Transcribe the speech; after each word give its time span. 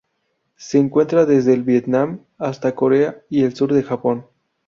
Se 0.55 0.79
encuentra 0.79 1.27
desde 1.27 1.53
el 1.53 1.61
Vietnam 1.61 2.25
hasta 2.39 2.73
Corea 2.73 3.21
y 3.29 3.43
el 3.43 3.53
sur 3.55 3.71
del 3.71 3.83
Japón. 3.83 4.25